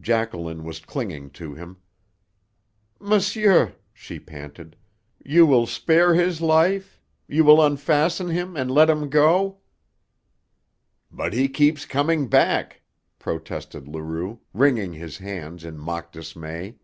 [0.00, 1.78] Jacqueline was clinging to him.
[3.00, 4.76] "Monsieur," she panted,
[5.26, 7.00] "you will spare his life?
[7.26, 9.58] You will unfasten him and let him go?"
[11.10, 12.82] "But he keeps coming back,"
[13.18, 16.76] protested Leroux, wringing his hands in mock dismay.